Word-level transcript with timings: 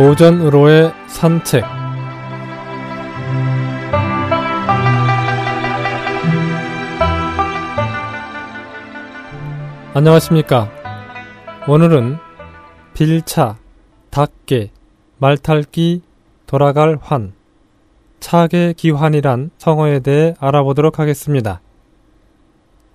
고전으로의 0.00 0.94
산책 1.08 1.62
안녕하십니까 9.92 10.70
오늘은 11.68 12.16
빌차, 12.94 13.58
닭개, 14.08 14.70
말탈기, 15.18 16.00
돌아갈 16.46 16.96
환, 16.98 17.34
차계 18.20 18.72
기환이란 18.72 19.50
성어에 19.58 20.00
대해 20.00 20.34
알아보도록 20.40 20.98
하겠습니다. 20.98 21.60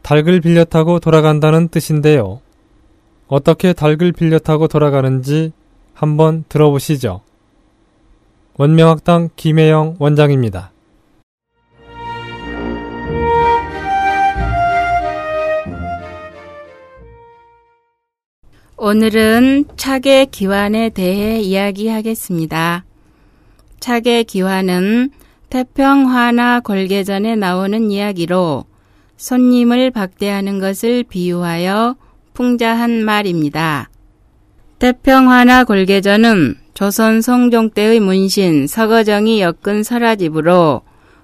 닭을 0.00 0.40
빌려 0.40 0.64
타고 0.64 0.98
돌아간다는 0.98 1.68
뜻인데요. 1.68 2.40
어떻게 3.28 3.74
닭을 3.74 4.12
빌려 4.12 4.38
타고 4.38 4.66
돌아가는지 4.66 5.52
한번 5.96 6.44
들어보시죠. 6.50 7.22
원명학당 8.58 9.30
김혜영 9.34 9.96
원장입니다. 9.98 10.70
오늘은 18.76 19.64
차계 19.76 20.26
기환에 20.26 20.90
대해 20.90 21.40
이야기하겠습니다. 21.40 22.84
차계 23.80 24.22
기환은 24.22 25.10
태평화나 25.48 26.60
골계전에 26.60 27.36
나오는 27.36 27.90
이야기로 27.90 28.64
손님을 29.16 29.92
박대하는 29.92 30.58
것을 30.58 31.04
비유하여 31.04 31.96
풍자한 32.34 33.02
말입니다. 33.02 33.88
태평화나 34.78 35.64
골계전은 35.64 36.56
조선 36.74 37.22
성종 37.22 37.70
때의 37.70 37.98
문신 37.98 38.66
서거정이 38.66 39.40
엮은 39.40 39.82
설화집으로 39.82 40.82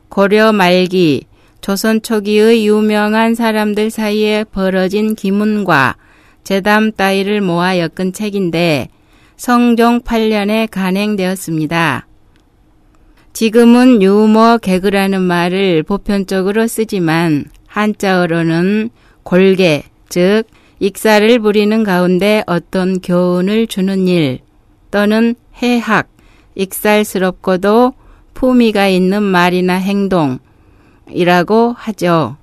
고려 0.08 0.52
말기 0.54 1.26
조선 1.60 2.00
초기의 2.00 2.66
유명한 2.66 3.34
사람들 3.34 3.90
사이에 3.90 4.44
벌어진 4.44 5.14
기문과 5.14 5.96
재담 6.44 6.92
따위를 6.92 7.42
모아 7.42 7.78
엮은 7.78 8.14
책인데 8.14 8.88
성종 9.36 10.00
8년에 10.00 10.68
간행되었습니다. 10.70 12.06
지금은 13.34 14.00
유머 14.00 14.58
개그라는 14.62 15.20
말을 15.20 15.82
보편적으로 15.82 16.66
쓰지만 16.66 17.44
한자어로는 17.66 18.88
골개, 19.22 19.82
즉 20.08 20.44
익사를 20.82 21.38
부리는 21.38 21.84
가운데 21.84 22.42
어떤 22.44 22.98
교훈을 22.98 23.68
주는 23.68 24.08
일 24.08 24.40
또는 24.90 25.36
해학, 25.62 26.08
익살스럽고도 26.56 27.92
품위가 28.34 28.88
있는 28.88 29.22
말이나 29.22 29.74
행동이라고 29.74 30.40
하죠. 31.78 32.36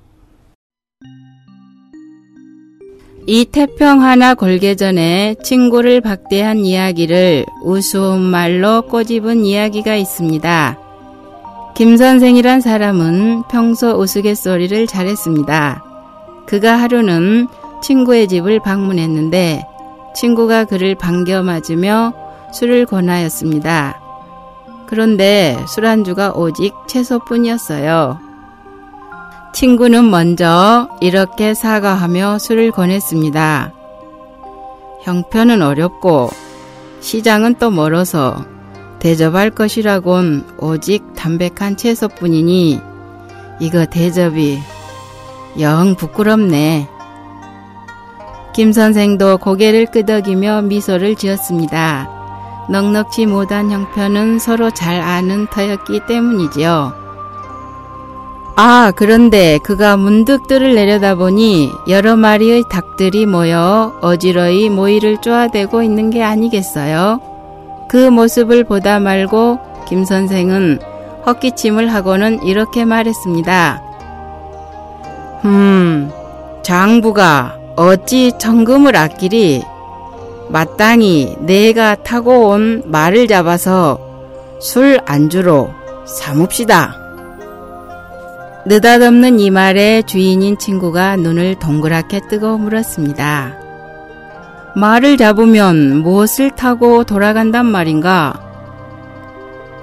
이 3.26 3.44
태평 3.44 4.02
하나 4.02 4.32
골계전에 4.32 5.34
친구를 5.42 6.00
박대한 6.00 6.64
이야기를 6.64 7.44
우스운 7.62 8.22
말로 8.22 8.80
꼬집은 8.88 9.44
이야기가 9.44 9.96
있습니다. 9.96 10.78
김 11.76 11.98
선생이란 11.98 12.62
사람은 12.62 13.42
평소 13.50 13.90
우스갯소리를 13.90 14.86
잘했습니다. 14.86 15.84
그가 16.46 16.76
하루는 16.76 17.46
친구의 17.82 18.28
집을 18.28 18.60
방문했는데 18.60 19.66
친구가 20.14 20.64
그를 20.64 20.94
반겨 20.94 21.42
맞으며 21.42 22.12
술을 22.52 22.86
권하였습니다. 22.86 24.00
그런데 24.86 25.56
술안주가 25.68 26.32
오직 26.32 26.74
채소뿐이었어요. 26.88 28.18
친구는 29.52 30.10
먼저 30.10 30.88
이렇게 31.00 31.54
사과하며 31.54 32.38
술을 32.38 32.70
권했습니다. 32.72 33.72
형편은 35.02 35.62
어렵고 35.62 36.30
시장은 37.00 37.56
또 37.58 37.70
멀어서 37.70 38.44
대접할 38.98 39.50
것이라곤 39.50 40.56
오직 40.58 41.14
담백한 41.14 41.76
채소뿐이니 41.76 42.80
이거 43.60 43.86
대접이 43.86 44.58
영 45.58 45.94
부끄럽네. 45.94 46.88
김 48.52 48.72
선생도 48.72 49.38
고개를 49.38 49.86
끄덕이며 49.86 50.62
미소를 50.62 51.14
지었습니다. 51.14 52.08
넉넉지 52.68 53.26
못한 53.26 53.70
형편은 53.70 54.38
서로 54.38 54.70
잘 54.70 55.00
아는 55.00 55.46
터였기 55.48 56.06
때문이지요. 56.06 57.00
아, 58.56 58.92
그런데 58.94 59.58
그가 59.62 59.96
문득 59.96 60.46
뜰을 60.46 60.74
내려다보니 60.74 61.70
여러 61.88 62.16
마리의 62.16 62.64
닭들이 62.70 63.24
모여 63.26 63.98
어지러이 64.02 64.68
모이를 64.68 65.18
쪼아대고 65.20 65.82
있는 65.82 66.10
게 66.10 66.22
아니겠어요? 66.22 67.20
그 67.88 68.10
모습을 68.10 68.64
보다 68.64 69.00
말고 69.00 69.58
김 69.88 70.04
선생은 70.04 70.78
헛기침을 71.26 71.92
하고는 71.92 72.42
이렇게 72.42 72.84
말했습니다. 72.84 73.82
음, 75.44 76.10
장부가 76.62 77.59
어찌 77.80 78.30
정금을 78.38 78.94
아끼리 78.94 79.62
마땅히 80.50 81.34
내가 81.40 81.94
타고 81.94 82.50
온 82.50 82.82
말을 82.84 83.26
잡아서 83.26 83.98
술 84.60 85.00
안주로 85.06 85.70
삼읍시다. 86.04 86.94
느닷없는 88.66 89.40
이 89.40 89.48
말에 89.48 90.02
주인인 90.02 90.58
친구가 90.58 91.16
눈을 91.16 91.54
동그랗게 91.54 92.28
뜨고 92.28 92.58
물었습니다. 92.58 93.56
말을 94.76 95.16
잡으면 95.16 96.02
무엇을 96.02 96.50
타고 96.50 97.04
돌아간단 97.04 97.64
말인가? 97.64 98.34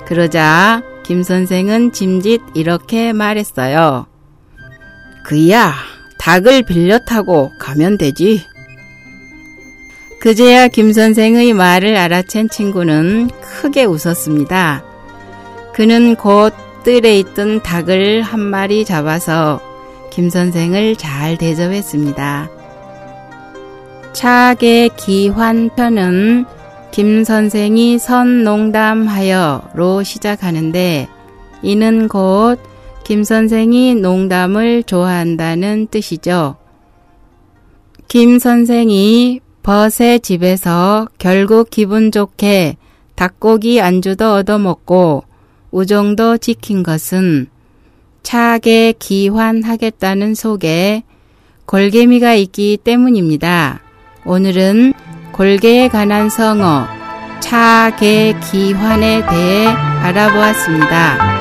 그러자 0.06 0.84
김 1.02 1.24
선생은 1.24 1.94
짐짓 1.94 2.42
이렇게 2.54 3.12
말했어요. 3.12 4.06
그야 5.24 5.74
닭을 6.28 6.64
빌려 6.64 7.00
타고 7.00 7.54
가면 7.58 7.98
되지. 7.98 8.46
그제야 10.20 10.68
김 10.68 10.92
선생의 10.92 11.54
말을 11.54 11.96
알아챈 11.96 12.52
친구는 12.52 13.30
크게 13.40 13.86
웃었습니다. 13.86 14.84
그는 15.74 16.16
곧 16.16 16.54
뜰에 16.84 17.18
있던 17.20 17.64
닭을 17.64 18.24
한 18.24 18.42
마리 18.42 18.84
잡아서 18.84 19.62
김 20.12 20.30
선생을 20.30 20.98
잘 20.98 21.38
대접했습니다. 21.38 22.50
차계 24.12 24.90
기환편은 24.98 26.44
김 26.92 27.24
선생이 27.24 28.00
선농담하여로 28.00 30.04
시작하는데 30.04 31.08
이는 31.62 32.10
곧 32.10 32.60
김 33.08 33.24
선생이 33.24 33.96
농담을 33.96 34.84
좋아한다는 34.84 35.88
뜻이죠. 35.90 36.58
김 38.10 38.38
선생이 38.38 39.40
벗의 39.64 40.20
집에서 40.20 41.08
결국 41.18 41.70
기분 41.70 42.12
좋게 42.12 42.76
닭고기 43.16 43.80
안주도 43.80 44.34
얻어먹고 44.34 45.24
우정도 45.72 46.38
지킨 46.38 46.84
것은 46.84 47.48
차게 48.24 48.96
기환하겠다는 49.00 50.36
속에 50.36 51.04
골개미가 51.66 52.34
있기 52.34 52.78
때문입니다. 52.84 53.80
오늘은 54.26 54.94
골개에 55.32 55.88
관한 55.88 56.30
성어 56.30 56.88
차계 57.40 58.38
기환에 58.52 59.26
대해 59.26 59.68
알아보았습니다. 59.68 61.37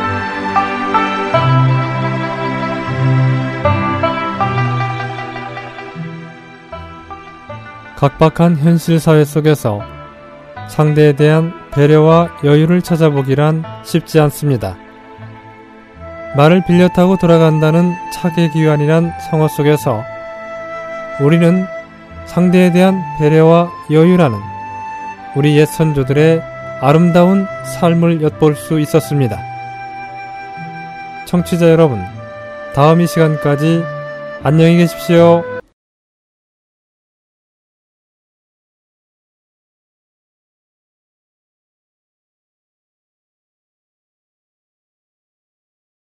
각박한 7.97 8.59
현실 8.59 9.01
사회 9.01 9.25
속에서 9.25 9.81
상대에 10.69 11.15
대한 11.15 11.53
배려와 11.73 12.29
여유를 12.45 12.83
찾아보기란 12.83 13.65
쉽지 13.85 14.21
않습니다. 14.21 14.77
말을 16.37 16.63
빌려 16.67 16.89
타고 16.89 17.17
돌아간다는 17.17 17.95
차계 18.13 18.51
기환이란 18.51 19.13
성어 19.31 19.49
속에서 19.49 20.03
우리는 21.21 21.67
상대에 22.27 22.73
대한 22.73 23.03
배려와 23.19 23.71
여유라는 23.91 24.39
우리 25.35 25.57
옛 25.57 25.67
선조들의 25.67 26.43
아름다운 26.83 27.47
삶을 27.81 28.21
엿볼 28.21 28.57
수 28.57 28.79
있었습니다. 28.81 29.39
청취자 31.25 31.71
여러분, 31.71 32.05
다음 32.75 33.01
이 33.01 33.07
시간까지 33.07 33.83
안녕히 34.43 34.77
계십시오. 34.77 35.56